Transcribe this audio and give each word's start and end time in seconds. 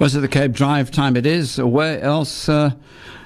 Was 0.00 0.16
it 0.16 0.20
the 0.20 0.28
Cape 0.28 0.52
Drive 0.52 0.90
time 0.90 1.14
it 1.14 1.26
is? 1.26 1.58
Where 1.58 2.00
else 2.00 2.48
uh, 2.48 2.70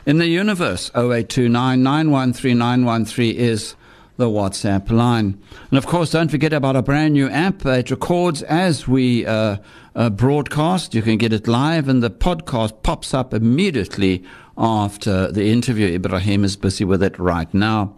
in 0.06 0.18
the 0.18 0.26
universe? 0.26 0.90
0829 0.96 1.80
913 1.80 2.58
913 2.58 3.36
is 3.36 3.76
the 4.16 4.26
WhatsApp 4.26 4.90
line. 4.90 5.40
And 5.70 5.78
of 5.78 5.86
course, 5.86 6.10
don't 6.10 6.32
forget 6.32 6.52
about 6.52 6.74
our 6.74 6.82
brand 6.82 7.14
new 7.14 7.28
app. 7.28 7.64
It 7.64 7.92
records 7.92 8.42
as 8.42 8.88
we 8.88 9.24
uh, 9.24 9.58
uh, 9.94 10.10
broadcast. 10.10 10.96
You 10.96 11.02
can 11.02 11.16
get 11.16 11.32
it 11.32 11.46
live, 11.46 11.88
and 11.88 12.02
the 12.02 12.10
podcast 12.10 12.82
pops 12.82 13.14
up 13.14 13.32
immediately 13.32 14.24
after 14.58 15.30
the 15.30 15.52
interview. 15.52 15.94
Ibrahim 15.94 16.42
is 16.42 16.56
busy 16.56 16.84
with 16.84 17.04
it 17.04 17.16
right 17.20 17.54
now. 17.54 17.94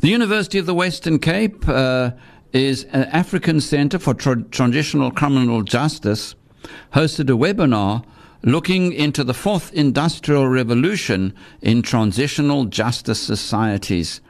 The 0.00 0.08
University 0.08 0.58
of 0.58 0.66
the 0.66 0.74
Western 0.74 1.20
Cape 1.20 1.68
uh, 1.68 2.10
is 2.52 2.82
an 2.86 3.04
African 3.04 3.60
Center 3.60 4.00
for 4.00 4.12
Tra- 4.12 4.42
Transitional 4.42 5.12
Criminal 5.12 5.62
Justice 5.62 6.34
hosted 6.94 7.30
a 7.30 7.36
webinar 7.36 8.04
looking 8.42 8.92
into 8.92 9.24
the 9.24 9.34
fourth 9.34 9.72
industrial 9.72 10.48
revolution 10.48 11.34
in 11.60 11.82
transitional 11.82 12.64
justice 12.66 13.20
societies. 13.20 14.20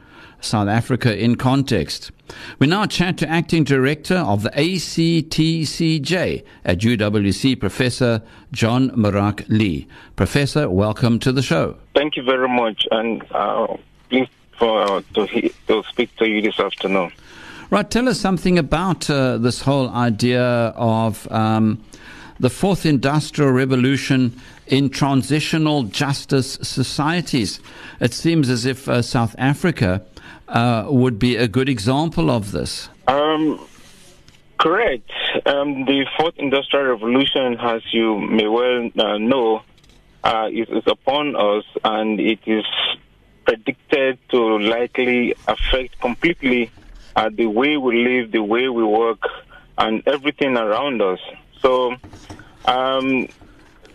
South 0.41 0.67
Africa 0.69 1.17
in 1.17 1.35
context. 1.35 2.11
We 2.59 2.67
now 2.67 2.85
chat 2.85 3.17
to 3.17 3.29
acting 3.29 3.63
director 3.63 4.15
of 4.17 4.43
the 4.43 4.51
ACTCJ 4.51 6.43
at 6.63 6.79
UWC, 6.79 7.59
Professor 7.59 8.21
John 8.51 8.91
Mark 8.95 9.43
Iyi. 9.49 9.87
Professor, 10.15 10.69
welcome 10.69 11.19
to 11.19 11.31
the 11.31 11.41
show. 11.41 11.75
Thank 11.93 12.15
you 12.15 12.23
very 12.23 12.47
much, 12.47 12.87
and 12.91 13.23
uh, 13.31 13.75
pleased 14.09 14.31
for 14.57 14.81
uh, 14.81 15.01
to, 15.15 15.25
he- 15.25 15.53
to 15.67 15.83
speak 15.89 16.15
to 16.17 16.27
you 16.29 16.41
this 16.41 16.59
afternoon. 16.59 17.11
Right, 17.69 17.89
tell 17.89 18.09
us 18.09 18.19
something 18.19 18.57
about 18.57 19.09
uh, 19.09 19.37
this 19.37 19.61
whole 19.61 19.89
idea 19.89 20.43
of 20.75 21.31
um, 21.31 21.83
the 22.39 22.49
fourth 22.49 22.85
industrial 22.85 23.51
revolution 23.51 24.39
in 24.67 24.89
transitional 24.89 25.83
justice 25.83 26.53
societies. 26.61 27.59
It 27.99 28.13
seems 28.13 28.49
as 28.49 28.65
if 28.65 28.87
uh, 28.87 29.01
South 29.01 29.35
Africa 29.37 30.03
uh, 30.47 30.85
would 30.87 31.19
be 31.19 31.35
a 31.35 31.47
good 31.47 31.69
example 31.69 32.29
of 32.29 32.51
this. 32.51 32.89
Um, 33.07 33.59
correct. 34.57 35.11
Um, 35.45 35.85
the 35.85 36.05
fourth 36.17 36.35
industrial 36.37 36.85
revolution, 36.85 37.57
as 37.59 37.81
you 37.91 38.19
may 38.19 38.47
well 38.47 38.89
uh, 38.97 39.17
know, 39.17 39.63
uh, 40.23 40.49
is, 40.51 40.67
is 40.69 40.83
upon 40.87 41.35
us, 41.35 41.63
and 41.83 42.19
it 42.19 42.39
is 42.45 42.65
predicted 43.45 44.17
to 44.29 44.59
likely 44.59 45.33
affect 45.47 45.99
completely 45.99 46.71
uh, 47.15 47.29
the 47.33 47.47
way 47.47 47.77
we 47.77 48.03
live, 48.03 48.31
the 48.31 48.43
way 48.43 48.69
we 48.69 48.83
work, 48.83 49.21
and 49.77 50.03
everything 50.07 50.55
around 50.57 51.01
us. 51.01 51.19
So, 51.61 51.95
um, 52.65 53.27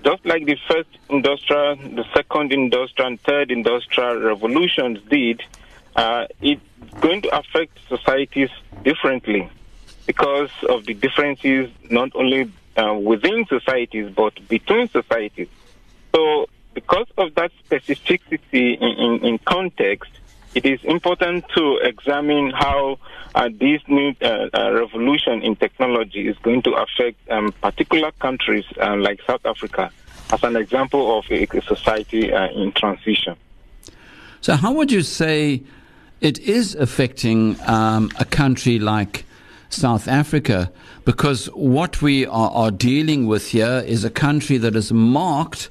just 0.04 0.24
like 0.26 0.44
the 0.44 0.56
first 0.68 0.88
industrial, 1.08 1.76
the 1.76 2.04
second 2.14 2.52
industrial, 2.52 3.08
and 3.08 3.20
third 3.22 3.50
industrial 3.50 4.20
revolutions 4.20 4.98
did, 5.08 5.42
uh, 5.96 6.26
it's 6.42 6.60
going 7.00 7.22
to 7.22 7.38
affect 7.38 7.78
societies 7.88 8.50
differently 8.82 9.48
because 10.06 10.50
of 10.68 10.84
the 10.84 10.94
differences 10.94 11.70
not 11.90 12.10
only 12.14 12.52
uh, 12.76 12.94
within 12.94 13.46
societies 13.46 14.12
but 14.14 14.32
between 14.48 14.88
societies. 14.88 15.48
So, 16.14 16.46
because 16.74 17.06
of 17.16 17.34
that 17.36 17.52
specificity 17.68 18.76
in, 18.80 18.98
in, 18.98 19.24
in 19.24 19.38
context, 19.38 20.10
it 20.54 20.64
is 20.64 20.82
important 20.84 21.44
to 21.56 21.76
examine 21.82 22.50
how 22.50 22.98
uh, 23.34 23.48
this 23.52 23.82
new 23.88 24.14
uh, 24.22 24.48
uh, 24.54 24.72
revolution 24.72 25.42
in 25.42 25.56
technology 25.56 26.28
is 26.28 26.36
going 26.38 26.62
to 26.62 26.72
affect 26.74 27.18
um, 27.30 27.52
particular 27.60 28.12
countries 28.12 28.64
uh, 28.80 28.96
like 28.96 29.20
South 29.26 29.44
Africa 29.44 29.90
as 30.32 30.42
an 30.42 30.56
example 30.56 31.18
of 31.18 31.24
a, 31.30 31.46
society 31.62 32.32
uh, 32.32 32.48
in 32.48 32.72
transition. 32.72 33.36
So, 34.40 34.54
how 34.56 34.72
would 34.72 34.92
you 34.92 35.02
say 35.02 35.62
it 36.20 36.38
is 36.38 36.74
affecting 36.74 37.56
um, 37.66 38.10
a 38.18 38.24
country 38.24 38.78
like 38.78 39.24
South 39.70 40.06
Africa? 40.08 40.70
Because 41.04 41.46
what 41.46 42.00
we 42.00 42.26
are, 42.26 42.50
are, 42.50 42.70
dealing 42.70 43.26
with 43.26 43.50
here 43.50 43.82
is 43.86 44.04
a 44.04 44.10
country 44.10 44.58
that 44.58 44.76
is 44.76 44.92
marked 44.92 45.70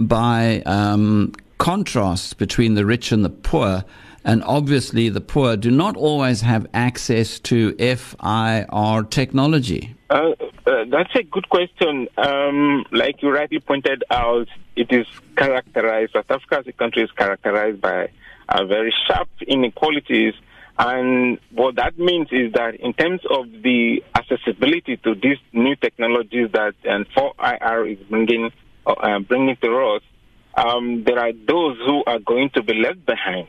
by 0.00 0.62
um, 0.66 1.32
contrasts 1.58 2.32
between 2.32 2.74
the 2.74 2.84
rich 2.84 3.12
and 3.12 3.24
the 3.24 3.30
poor. 3.30 3.84
And 4.24 4.42
obviously, 4.44 5.08
the 5.08 5.20
poor 5.20 5.56
do 5.56 5.70
not 5.70 5.96
always 5.96 6.42
have 6.42 6.66
access 6.72 7.40
to 7.40 7.72
4IR 7.72 9.10
technology. 9.10 9.94
Uh, 10.10 10.32
uh, 10.66 10.84
that's 10.90 11.14
a 11.16 11.22
good 11.24 11.48
question. 11.48 12.08
Um, 12.16 12.84
like 12.92 13.22
you 13.22 13.30
rightly 13.30 13.60
pointed 13.60 14.04
out, 14.10 14.48
it 14.76 14.92
is 14.92 15.06
characterized, 15.36 16.12
South 16.12 16.30
Africa 16.30 16.58
as 16.60 16.66
a 16.68 16.72
country 16.72 17.02
is 17.02 17.10
characterized 17.12 17.80
by 17.80 18.10
uh, 18.48 18.64
very 18.64 18.94
sharp 19.06 19.28
inequalities. 19.46 20.34
And 20.78 21.38
what 21.50 21.76
that 21.76 21.98
means 21.98 22.28
is 22.30 22.52
that 22.54 22.76
in 22.76 22.92
terms 22.94 23.20
of 23.30 23.46
the 23.62 24.02
accessibility 24.14 24.96
to 24.98 25.14
these 25.14 25.38
new 25.52 25.76
technologies 25.76 26.50
that 26.52 26.74
and 26.84 27.06
4IR 27.10 27.92
is 27.92 27.98
bringing, 28.08 28.52
uh, 28.86 29.18
bringing 29.20 29.56
to 29.56 29.96
us, 29.96 30.02
um, 30.54 31.04
there 31.04 31.18
are 31.18 31.32
those 31.32 31.78
who 31.86 32.04
are 32.06 32.18
going 32.18 32.50
to 32.50 32.62
be 32.62 32.74
left 32.74 33.04
behind. 33.04 33.48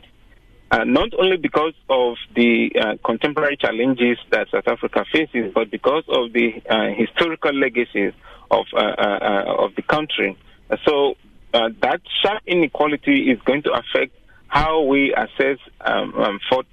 Uh, 0.73 0.83
not 0.85 1.09
only 1.19 1.37
because 1.37 1.75
of 1.87 2.15
the 2.35 2.71
uh, 2.81 2.95
contemporary 3.05 3.55
challenges 3.55 4.17
that 4.31 4.49
South 4.49 4.67
Africa 4.67 5.05
faces, 5.13 5.51
but 5.53 5.69
because 5.69 6.03
of 6.07 6.33
the 6.33 6.63
uh, 6.67 6.87
historical 6.97 7.53
legacies 7.53 8.11
of 8.49 8.65
of 8.73 9.75
the 9.75 9.83
country. 9.83 10.35
So 10.83 11.13
that 11.53 12.01
sharp 12.23 12.41
inequality 12.47 13.29
is 13.29 13.39
going 13.45 13.61
to 13.63 13.71
affect 13.71 14.15
how 14.47 14.81
we 14.81 15.13
assess 15.13 15.59
um, 15.81 16.15
um, 16.15 16.39
for 16.49 16.63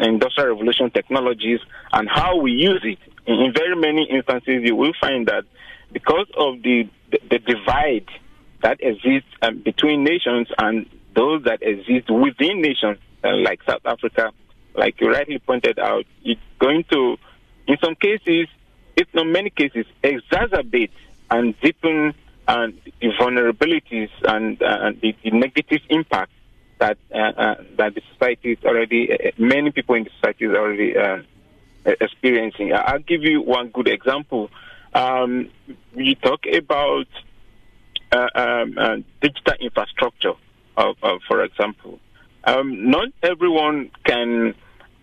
industrial 0.00 0.54
revolution 0.54 0.90
technologies 0.90 1.60
and 1.92 2.08
how 2.08 2.38
we 2.38 2.52
use 2.52 2.80
it. 2.82 2.98
In, 3.26 3.40
in 3.40 3.52
very 3.52 3.76
many 3.76 4.08
instances, 4.08 4.62
you 4.64 4.74
will 4.74 4.94
find 4.98 5.26
that 5.26 5.44
because 5.92 6.28
of 6.38 6.62
the 6.62 6.88
the, 7.10 7.18
the 7.28 7.38
divide 7.40 8.08
that 8.62 8.78
exists 8.80 9.28
um, 9.42 9.58
between 9.58 10.04
nations 10.04 10.48
and 10.58 10.86
those 11.14 11.44
that 11.44 11.62
exist 11.62 12.10
within 12.10 12.62
nations, 12.62 12.98
uh, 13.22 13.36
like 13.36 13.62
South 13.64 13.84
Africa, 13.84 14.32
like 14.74 15.00
you 15.00 15.10
rightly 15.10 15.38
pointed 15.38 15.78
out, 15.78 16.06
it's 16.24 16.40
going 16.58 16.84
to, 16.90 17.16
in 17.66 17.76
some 17.82 17.94
cases, 17.94 18.48
if 18.96 19.06
not 19.14 19.26
many 19.26 19.50
cases, 19.50 19.86
exacerbate 20.02 20.90
and 21.30 21.58
deepen 21.60 22.14
uh, 22.48 22.68
the 23.00 23.08
vulnerabilities 23.20 24.10
and 24.24 24.60
uh, 24.62 24.92
the, 25.00 25.14
the, 25.22 25.30
negative 25.30 25.80
impact 25.88 26.32
that 26.78 26.98
that 27.10 27.94
the 27.94 28.02
society 28.12 28.52
is 28.52 28.58
already, 28.64 29.32
many 29.38 29.70
people 29.70 29.94
in 29.94 30.04
the 30.04 30.10
society 30.16 30.46
is 30.46 30.50
already 30.50 30.94
experiencing. 31.84 32.72
I'll 32.74 32.98
give 32.98 33.22
you 33.22 33.40
one 33.40 33.68
good 33.68 33.86
example. 33.86 34.50
Um, 34.92 35.50
we 35.94 36.16
talk 36.16 36.44
about 36.46 37.06
uh, 37.06 37.31
um, 38.12 38.78
uh, 38.78 38.96
digital 39.20 39.54
infrastructure, 39.60 40.34
uh, 40.76 40.92
for 41.28 41.44
example. 41.44 41.98
Um, 42.44 42.90
not 42.90 43.08
everyone 43.22 43.90
can 44.04 44.54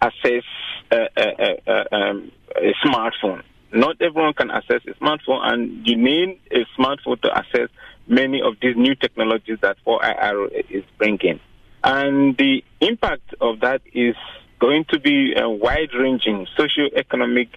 access 0.02 0.44
a, 0.92 1.08
a, 1.18 1.62
a, 1.68 1.96
um, 1.96 2.32
a, 2.56 2.74
smartphone. 2.86 3.44
Not 3.72 4.02
everyone 4.02 4.34
can 4.34 4.52
access 4.52 4.82
a 4.88 4.94
smartphone, 5.04 5.42
and 5.44 5.88
you 5.88 5.96
need 5.96 6.40
a 6.52 6.66
smartphone 6.78 7.22
to 7.22 7.38
access 7.38 7.70
many 8.08 8.42
of 8.42 8.56
these 8.62 8.76
new 8.76 8.96
technologies 8.96 9.60
that 9.62 9.78
4IR 9.86 10.66
is 10.70 10.84
bringing. 10.98 11.40
And 11.84 12.36
the 12.38 12.64
impact 12.82 13.34
of 13.40 13.62
that 13.62 13.82
is 13.94 14.16
going 14.60 14.86
to 14.90 15.00
be 15.00 15.34
wide 15.38 15.94
ranging, 15.98 16.48
socio-economic 16.58 17.50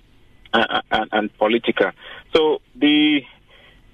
uh, 0.52 0.82
and, 0.90 1.08
and 1.12 1.38
political. 1.38 1.90
So 2.34 2.60
the 2.76 3.22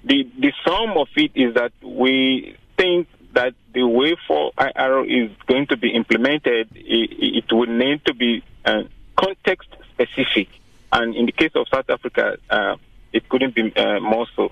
the 0.03 0.29
the 0.39 0.53
sum 0.65 0.97
of 0.97 1.07
it 1.15 1.31
is 1.35 1.53
that 1.55 1.71
we 1.83 2.55
think 2.77 3.07
that 3.33 3.53
the 3.73 3.87
way 3.87 4.15
4IR 4.27 5.05
is 5.05 5.31
going 5.45 5.67
to 5.67 5.77
be 5.77 5.89
implemented, 5.89 6.69
it, 6.73 7.45
it 7.45 7.45
would 7.51 7.69
need 7.69 8.03
to 8.05 8.13
be 8.13 8.43
uh, 8.65 8.83
context 9.17 9.69
specific, 9.93 10.47
and 10.91 11.15
in 11.15 11.25
the 11.25 11.31
case 11.31 11.51
of 11.55 11.67
South 11.71 11.89
Africa, 11.89 12.37
uh, 12.49 12.75
it 13.13 13.27
couldn't 13.29 13.55
be 13.55 13.73
uh, 13.75 13.99
more 13.99 14.27
so. 14.35 14.51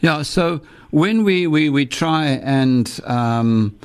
Yeah. 0.00 0.22
So 0.22 0.60
when 0.90 1.24
we 1.24 1.46
we, 1.46 1.70
we 1.70 1.86
try 1.86 2.26
and 2.26 3.00
um, 3.04 3.78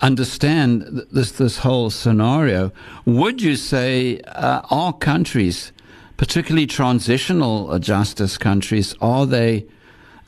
understand 0.00 0.82
this 1.10 1.32
this 1.32 1.58
whole 1.58 1.90
scenario, 1.90 2.72
would 3.04 3.40
you 3.40 3.56
say 3.56 4.20
uh, 4.20 4.62
our 4.70 4.92
countries? 4.92 5.72
Particularly 6.16 6.66
transitional 6.66 7.78
justice 7.78 8.38
countries, 8.38 8.94
are 9.00 9.26
they 9.26 9.66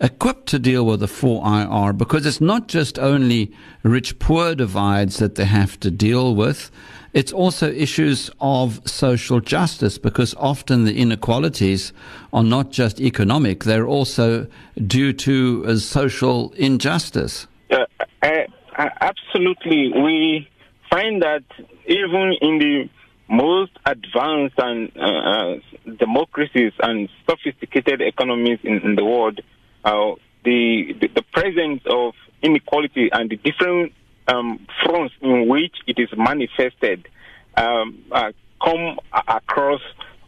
equipped 0.01 0.47
to 0.47 0.59
deal 0.59 0.85
with 0.85 1.01
the 1.01 1.07
4IR 1.07 1.97
because 1.97 2.27
it's 2.27 2.41
not 2.41 2.69
just 2.69 2.99
only 2.99 3.51
rich 3.83 4.19
poor 4.19 4.55
divides 4.55 5.19
that 5.19 5.37
they 5.37 5.45
have 5.45 5.81
to 5.81 5.91
deal 5.91 6.35
with. 6.35 6.71
It's 7.15 7.33
also 7.33 7.71
issues 7.71 8.31
of 8.41 8.81
social 8.85 9.41
justice 9.41 9.97
because 9.97 10.35
often 10.35 10.85
the 10.85 10.99
inequalities 10.99 11.95
are 12.33 12.45
not 12.45 12.71
just 12.73 13.01
economic, 13.01 13.65
they're 13.65 13.87
also 13.87 14.47
due 14.87 15.15
to 15.15 15.65
uh, 15.67 15.77
social 15.77 16.53
injustice. 16.57 17.47
Uh, 17.71 17.87
uh, 18.23 18.89
absolutely. 19.01 19.93
We 19.93 20.47
find 20.91 21.23
that 21.23 21.45
even 21.87 22.35
in 22.43 22.59
the 22.59 22.91
most 23.29 23.73
advanced 23.85 24.55
and 24.59 24.93
uh, 24.97 25.01
uh, 25.01 25.57
democracies 25.99 26.73
and 26.81 27.09
sophisticated 27.29 28.01
economies 28.01 28.59
in, 28.63 28.79
in 28.83 28.95
the 28.95 29.05
world, 29.05 29.41
uh, 29.85 30.13
the, 30.45 30.95
the, 31.01 31.09
the 31.09 31.23
presence 31.33 31.83
of 31.87 32.15
inequality 32.43 33.09
and 33.13 33.31
the 33.31 33.37
different 33.37 33.93
um, 34.29 34.67
fronts 34.85 35.15
in 35.21 35.49
which 35.49 35.75
it 35.87 35.99
is 35.99 36.09
manifested 36.17 37.09
um, 37.57 38.05
uh, 38.13 38.33
come 38.63 38.99
across 39.13 39.81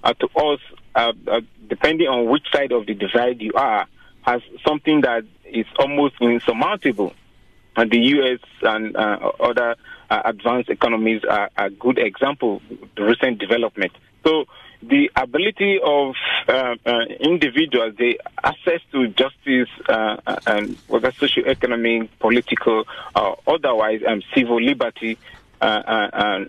uh, 0.03 0.15
to 0.15 0.27
us, 0.37 0.61
uh, 0.95 1.13
depending 1.69 2.09
on 2.09 2.27
which 2.27 2.45
side 2.53 2.73
of 2.73 2.87
the 2.87 2.95
divide 2.95 3.41
you 3.41 3.53
are, 3.55 3.87
as 4.27 4.41
something 4.67 5.03
that 5.03 5.25
is 5.45 5.67
almost 5.79 6.15
insurmountable. 6.21 7.13
And 7.77 7.91
the 7.91 7.99
U.S. 7.99 8.41
and 8.63 8.97
other 8.97 9.77
uh, 10.11 10.23
advanced 10.25 10.71
economies 10.71 11.23
are 11.25 11.51
a 11.57 11.71
good 11.71 11.99
example, 11.99 12.63
the 12.97 13.05
recent 13.05 13.39
development. 13.39 13.93
So 14.25 14.47
the 14.83 15.11
ability 15.17 15.81
of 15.83 16.15
uh, 16.49 16.77
uh, 16.87 17.01
individuals, 17.21 17.95
the 17.97 18.21
access 18.43 18.81
to 18.93 19.09
justice 19.09 19.69
uh, 19.89 20.17
and 20.47 20.77
whether 20.87 21.11
socio-economic, 21.13 22.19
political, 22.19 22.85
or 23.17 23.39
otherwise, 23.47 24.03
um, 24.07 24.23
civil 24.35 24.61
liberty, 24.61 25.19
uh, 25.61 25.65
uh, 25.65 26.45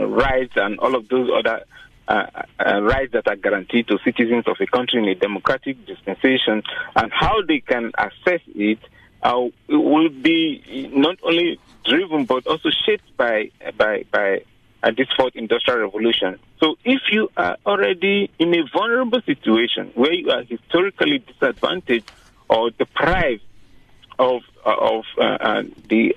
rights, 0.00 0.52
and 0.56 0.78
all 0.78 0.94
of 0.94 1.08
those 1.08 1.30
other 1.34 1.64
rights 2.08 3.12
that 3.12 3.26
are 3.26 3.36
guaranteed 3.36 3.88
to 3.88 3.98
citizens 4.04 4.46
of 4.46 4.56
a 4.60 4.66
country 4.66 5.02
in 5.02 5.08
a 5.08 5.14
democratic 5.16 5.84
dispensation, 5.86 6.62
and 6.94 7.12
how 7.12 7.42
they 7.42 7.58
can 7.60 7.90
access 7.98 8.40
it 8.54 8.78
uh, 9.22 9.48
will 9.68 10.08
be 10.08 10.88
not 10.94 11.18
only 11.24 11.58
driven 11.88 12.24
but 12.24 12.46
also 12.46 12.70
shaped 12.84 13.16
by 13.16 13.50
by 13.76 14.04
by 14.10 14.42
uh, 14.82 14.90
this 14.96 15.08
fourth 15.16 15.34
industrial 15.34 15.80
revolution. 15.80 16.38
So 16.60 16.76
if 16.84 17.02
you 17.10 17.30
are 17.36 17.56
already 17.66 18.30
in 18.38 18.54
a 18.54 18.62
vulnerable 18.72 19.20
situation 19.22 19.90
where 19.94 20.12
you 20.12 20.30
are 20.30 20.42
historically 20.42 21.18
disadvantaged 21.18 22.10
or 22.48 22.70
deprived 22.70 23.42
of 24.18 24.42
uh, 24.64 24.74
of 24.78 25.04
uh, 25.18 25.22
uh 25.22 25.62
the, 25.88 26.16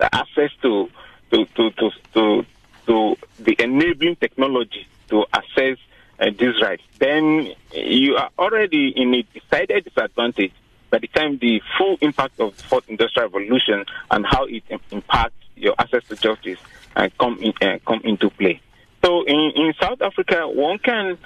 uh, 0.00 0.08
access 0.12 0.50
to 0.62 0.88
to, 1.30 1.44
to 1.44 1.70
to 1.70 1.90
to 2.14 2.46
to 2.86 3.16
the 3.38 3.56
enabling 3.58 4.16
technology 4.16 4.86
to 5.08 5.24
access 5.32 5.78
uh, 6.18 6.30
these 6.36 6.60
rights, 6.60 6.82
then 6.98 7.52
you 7.72 8.16
are 8.16 8.30
already 8.38 8.88
in 8.96 9.14
a 9.14 9.22
decided 9.22 9.84
disadvantage 9.84 10.52
by 10.90 10.98
the 10.98 11.08
time 11.08 11.38
the 11.38 11.60
full 11.76 11.96
impact 12.00 12.40
of 12.40 12.56
the 12.56 12.62
fourth 12.64 12.88
industrial 12.88 13.28
revolution 13.28 13.84
and 14.10 14.26
how 14.26 14.44
it 14.44 14.62
impacts 14.90 15.34
your 15.56 15.74
access 15.78 16.04
to 16.04 16.16
justice 16.16 16.58
uh, 16.96 17.08
come 17.18 17.38
in, 17.40 17.52
uh, 17.62 17.78
come 17.86 18.00
into 18.04 18.30
play. 18.30 18.60
So 19.04 19.24
in, 19.24 19.52
in 19.54 19.74
South 19.80 20.00
Africa, 20.02 20.48
one 20.48 20.78
can 20.78 21.18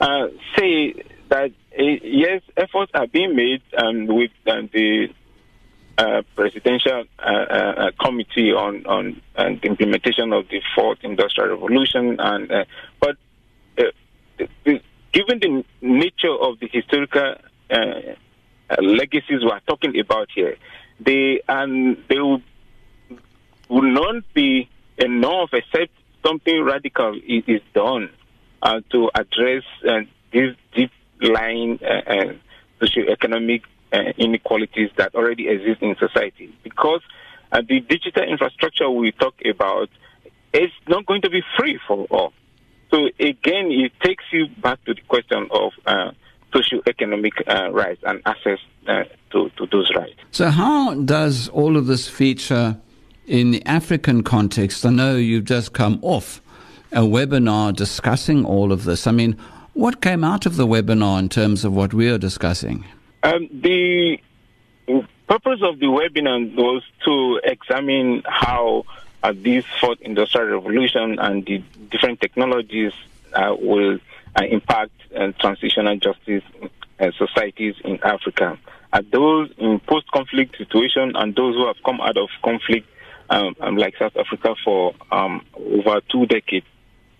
uh, 0.00 0.28
say 0.56 0.94
that 1.28 1.50
uh, 1.78 1.82
yes, 1.82 2.42
efforts 2.56 2.92
are 2.94 3.06
being 3.06 3.34
made 3.34 3.62
um, 3.76 4.06
with 4.06 4.30
uh, 4.46 4.62
the 4.72 5.08
uh, 5.98 6.22
presidential 6.34 7.04
committee 7.98 8.52
on 8.52 8.84
on 8.86 9.20
the 9.34 9.58
implementation 9.62 10.32
of 10.32 10.46
the 10.48 10.60
fourth 10.74 10.98
industrial 11.02 11.50
revolution, 11.50 12.20
and 12.20 12.66
but 13.00 13.16
given 15.12 15.40
the 15.40 15.64
nature 15.80 16.34
of 16.34 16.60
the 16.60 16.68
historical 16.70 17.36
legacies 18.80 19.42
we 19.42 19.50
are 19.50 19.60
talking 19.66 19.98
about 19.98 20.28
here, 20.34 20.56
they 21.00 21.40
and 21.48 21.96
they 22.08 22.18
will, 22.18 22.42
will 23.68 23.82
not 23.92 24.22
be 24.34 24.68
enough 24.98 25.50
except 25.52 25.92
something 26.24 26.62
radical 26.62 27.14
is, 27.26 27.44
is 27.46 27.60
done 27.74 28.10
uh, 28.62 28.80
to 28.90 29.10
address 29.14 29.62
uh, 29.88 30.00
these 30.32 30.54
deep 30.74 30.90
lying 31.20 31.78
uh, 31.82 32.10
uh, 32.10 32.32
socioeconomic 32.80 33.62
uh, 33.92 33.98
inequalities 34.18 34.90
that 34.96 35.14
already 35.14 35.48
exist 35.48 35.82
in 35.82 35.96
society. 35.96 36.54
Because 36.62 37.00
uh, 37.52 37.62
the 37.66 37.80
digital 37.80 38.24
infrastructure 38.24 38.90
we 38.90 39.12
talk 39.12 39.34
about 39.48 39.88
is 40.52 40.70
not 40.88 41.06
going 41.06 41.22
to 41.22 41.30
be 41.30 41.42
free 41.58 41.78
for 41.86 42.06
all. 42.10 42.32
So 42.90 43.06
again, 43.18 43.70
it 43.70 43.92
takes 44.00 44.24
you 44.32 44.46
back 44.48 44.84
to 44.84 44.94
the 44.94 45.02
question 45.02 45.48
of 45.50 45.72
socio-economic 46.56 47.34
uh, 47.48 47.70
rights 47.70 48.02
and 48.06 48.20
access 48.26 48.58
uh, 48.88 49.04
to, 49.30 49.50
to 49.56 49.66
those 49.66 49.90
rights. 49.94 50.14
So, 50.30 50.50
how 50.50 50.94
does 50.94 51.48
all 51.48 51.76
of 51.76 51.86
this 51.86 52.08
feature 52.08 52.76
in 53.26 53.50
the 53.50 53.64
African 53.66 54.22
context? 54.22 54.86
I 54.86 54.90
know 54.90 55.16
you've 55.16 55.44
just 55.44 55.72
come 55.72 55.98
off 56.02 56.40
a 56.92 57.00
webinar 57.00 57.74
discussing 57.74 58.44
all 58.44 58.72
of 58.72 58.84
this. 58.84 59.06
I 59.06 59.12
mean, 59.12 59.36
what 59.74 60.00
came 60.00 60.24
out 60.24 60.46
of 60.46 60.56
the 60.56 60.66
webinar 60.66 61.18
in 61.18 61.28
terms 61.28 61.64
of 61.64 61.74
what 61.74 61.92
we 61.92 62.08
are 62.08 62.18
discussing? 62.18 62.84
Um, 63.22 63.48
the 63.52 64.18
purpose 65.26 65.60
of 65.62 65.78
the 65.80 65.86
webinar 65.86 66.54
was 66.54 66.82
to 67.04 67.40
examine 67.44 68.22
how 68.26 68.84
uh, 69.22 69.32
this 69.34 69.64
fourth 69.80 70.00
industrial 70.00 70.60
revolution 70.60 71.18
and 71.18 71.44
the 71.44 71.58
different 71.90 72.20
technologies 72.20 72.92
uh, 73.34 73.54
will 73.58 73.98
impact 74.44 74.92
uh, 75.16 75.32
transitional 75.40 75.96
justice 75.98 76.42
uh, 77.00 77.10
societies 77.18 77.74
in 77.84 77.98
Africa. 78.02 78.58
Are 78.92 79.02
those 79.02 79.50
in 79.58 79.80
post-conflict 79.80 80.56
situation 80.58 81.12
and 81.14 81.34
those 81.34 81.54
who 81.54 81.66
have 81.66 81.76
come 81.84 82.00
out 82.00 82.16
of 82.16 82.28
conflict, 82.44 82.88
um, 83.30 83.54
um, 83.60 83.76
like 83.76 83.94
South 83.98 84.16
Africa, 84.16 84.54
for 84.64 84.94
um, 85.10 85.44
over 85.54 86.00
two 86.10 86.26
decades. 86.26 86.66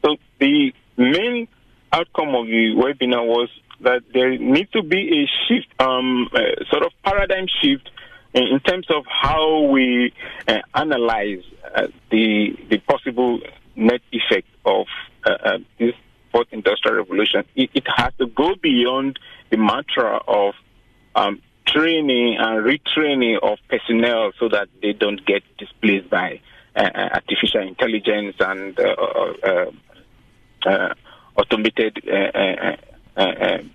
So 0.05 0.17
the 0.39 0.73
main 0.97 1.49
outcome 1.93 2.35
of 2.35 2.47
the 2.47 2.75
webinar 2.77 3.27
was 3.27 3.49
that 3.81 4.03
there 4.13 4.39
needs 4.39 4.71
to 4.71 4.83
be 4.83 5.25
a 5.25 5.27
shift, 5.47 5.69
um, 5.81 6.29
sort 6.71 6.83
of 6.85 6.93
paradigm 7.05 7.47
shift 7.61 7.91
in, 8.35 8.61
terms 8.61 8.87
of 8.91 9.05
how 9.09 9.63
we 9.63 10.13
uh, 10.49 10.59
analyze 10.75 11.43
uh, 11.75 11.89
the 12.11 12.57
the 12.71 12.79
possible 12.79 13.41
net 13.75 14.01
effect 14.13 14.49
of 14.65 14.87
uh, 15.27 15.31
uh 15.31 15.59
this 15.79 15.95
fourth 16.37 16.49
industrial 16.53 16.99
revolution, 16.99 17.45
it, 17.55 17.71
it 17.73 17.85
has 17.97 18.13
to 18.19 18.27
go 18.27 18.55
beyond 18.63 19.19
the 19.51 19.57
mantra 19.57 20.21
of 20.29 20.55
um, 21.15 21.41
training 21.67 22.37
and 22.39 22.65
retraining 22.65 23.39
of 23.43 23.59
personnel 23.69 24.33
so 24.39 24.49
that 24.49 24.69
they 24.83 24.93
don't 24.93 25.25
get 25.25 25.43
displaced 25.57 26.11
by 26.11 26.41
uh, 26.77 26.91
uh 26.95 27.09
artificial 27.15 27.63
intelligence 27.63 28.37
and 28.39 28.79
uh, 28.79 28.83
uh, 28.83 29.71
uh, 30.67 30.69
uh 30.69 30.95
automated 31.39 31.95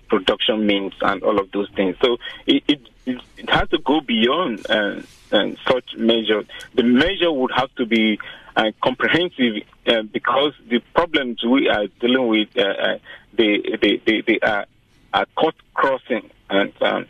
production 0.08 0.66
means 0.66 0.92
and 1.00 1.22
all 1.24 1.40
of 1.40 1.50
those 1.52 1.68
things. 1.74 1.96
So 2.02 2.16
it, 2.46 2.80
it 3.06 3.50
has 3.50 3.68
to 3.70 3.78
go 3.78 4.00
beyond 4.00 4.66
such 4.66 5.96
measures. 5.96 6.46
The 6.74 6.82
measure 6.82 7.32
would 7.32 7.52
have 7.52 7.74
to 7.76 7.86
be 7.86 8.18
uh, 8.56 8.70
comprehensive 8.82 9.62
uh, 9.86 10.02
because 10.02 10.52
the 10.68 10.78
problems 10.94 11.42
we 11.42 11.68
are 11.68 11.86
dealing 12.00 12.28
with 12.28 12.48
uh, 12.56 12.62
uh 12.62 12.98
they, 13.32 13.62
they, 13.80 13.96
they, 14.04 14.20
they, 14.20 14.38
are, 14.40 14.66
are 15.14 15.26
cut 15.38 15.54
crossing 15.72 16.30
and 16.50 16.70
um, 16.82 17.06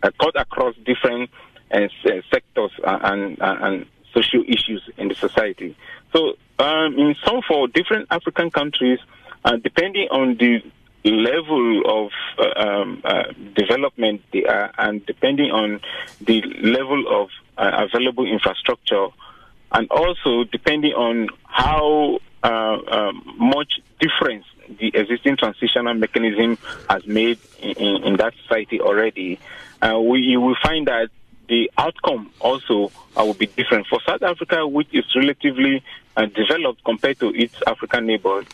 cut 0.00 0.34
across 0.34 0.74
different 0.76 1.28
uh, 1.70 1.88
sectors 2.30 2.70
and, 2.82 3.36
and 3.38 3.86
social 4.14 4.42
issues 4.48 4.82
in 4.96 5.08
the 5.08 5.14
society. 5.14 5.76
So, 6.14 6.36
um, 6.58 6.98
in 6.98 7.14
some 7.22 7.42
for 7.46 7.68
different 7.68 8.08
African 8.10 8.50
countries, 8.50 8.98
uh, 9.44 9.56
depending 9.56 10.08
on 10.10 10.36
the 10.36 10.62
level 11.10 11.82
of 11.86 12.10
uh, 12.38 12.60
um, 12.60 13.00
uh, 13.04 13.24
development 13.54 14.22
they 14.32 14.44
are, 14.44 14.72
and 14.78 15.04
depending 15.06 15.50
on 15.50 15.80
the 16.20 16.42
level 16.62 17.22
of 17.22 17.30
uh, 17.58 17.86
available 17.88 18.26
infrastructure 18.26 19.08
and 19.72 19.90
also 19.90 20.44
depending 20.44 20.92
on 20.92 21.28
how 21.44 22.18
uh, 22.42 22.78
um, 22.88 23.34
much 23.38 23.80
difference 24.00 24.44
the 24.78 24.88
existing 24.94 25.36
transitional 25.36 25.94
mechanism 25.94 26.58
has 26.88 27.06
made 27.06 27.38
in, 27.60 27.72
in, 27.72 28.04
in 28.04 28.16
that 28.16 28.34
society 28.42 28.80
already, 28.80 29.38
uh, 29.82 29.98
we 30.00 30.36
will 30.36 30.56
find 30.62 30.86
that 30.86 31.08
the 31.48 31.70
outcome 31.76 32.30
also 32.40 32.90
uh, 33.16 33.24
will 33.24 33.34
be 33.34 33.46
different. 33.46 33.86
For 33.86 34.00
South 34.06 34.22
Africa, 34.22 34.66
which 34.66 34.88
is 34.92 35.04
relatively 35.14 35.82
uh, 36.16 36.26
developed 36.26 36.84
compared 36.84 37.18
to 37.20 37.28
its 37.34 37.54
African 37.66 38.06
neighbors, 38.06 38.46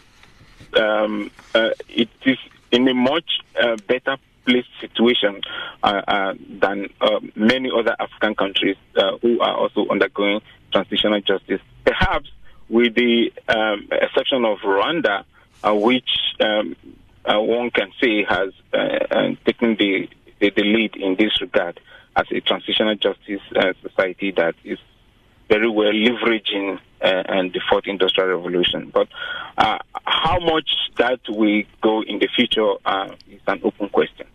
um, 0.77 1.31
uh, 1.55 1.71
it 1.89 2.09
is 2.25 2.39
in 2.71 2.87
a 2.89 2.95
much 2.95 3.41
uh, 3.61 3.77
better 3.87 4.17
privileged 4.45 4.69
situation 4.81 5.41
uh, 5.83 6.03
uh, 6.09 6.35
than 6.61 6.89
uh, 7.01 7.21
many 7.35 7.71
other 7.71 7.95
African 7.99 8.35
countries 8.35 8.77
who 9.23 9.41
are 9.41 9.57
also 9.57 9.87
undergoing 9.91 10.41
transitional 10.73 11.21
justice. 11.21 11.61
Perhaps 11.85 12.31
with 12.69 12.95
the 12.95 13.33
um, 13.49 13.89
exception 13.91 14.45
of 14.45 14.59
Rwanda, 14.59 15.25
which 15.65 16.11
um, 16.41 16.77
one 17.25 17.71
can 17.71 17.93
say 18.01 18.25
has 18.25 18.53
taken 19.45 19.77
the, 19.77 20.09
the, 20.41 20.51
the, 20.51 20.63
lead 20.63 20.97
in 20.97 21.17
this 21.17 21.41
regard 21.41 21.81
as 22.17 22.27
a 22.31 22.41
transitional 22.41 22.95
justice 22.97 23.41
society 23.83 24.33
that 24.33 24.55
is 24.65 24.79
very 25.49 25.69
well 25.69 25.93
leveraging 25.93 26.79
uh, 27.01 27.23
and 27.29 27.53
the 27.53 27.61
fourth 27.69 27.87
industrial 27.87 28.37
revolution. 28.37 28.91
But 28.93 29.09
uh, 29.57 29.79
how 30.05 30.39
much 30.41 30.71
that 30.97 31.21
will 31.29 31.63
go 31.81 32.03
in 32.03 32.19
the 32.19 32.29
future 32.35 32.75
uh, 32.85 33.15
is 33.31 33.41
an 33.47 33.61
open 33.65 33.89
question. 33.89 34.27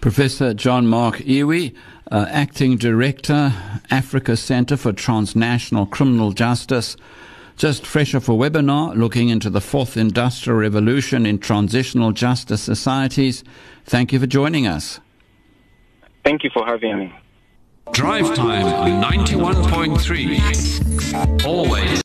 Professor 0.00 0.54
John 0.54 0.86
Mark 0.86 1.16
Iyi, 1.18 1.74
uh, 2.10 2.26
Acting 2.30 2.76
Director, 2.76 3.52
Africa 3.90 4.36
Center 4.36 4.76
for 4.76 4.92
Transnational 4.92 5.86
Criminal 5.86 6.32
Justice. 6.32 6.96
Just 7.56 7.84
fresh 7.84 8.14
off 8.14 8.28
a 8.28 8.32
webinar 8.32 8.94
looking 8.96 9.30
into 9.30 9.50
the 9.50 9.60
fourth 9.60 9.96
industrial 9.96 10.60
revolution 10.60 11.26
in 11.26 11.38
transitional 11.38 12.12
justice 12.12 12.62
societies. 12.62 13.42
Thank 13.84 14.12
you 14.12 14.20
for 14.20 14.28
joining 14.28 14.68
us. 14.68 15.00
Thank 16.24 16.44
you 16.44 16.50
for 16.54 16.64
having 16.64 16.98
me. 16.98 17.14
Drive 17.92 18.34
Time 18.34 18.66
91.3. 19.02 21.44
Always 21.44 21.90